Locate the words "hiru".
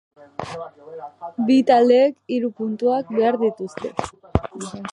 2.37-2.51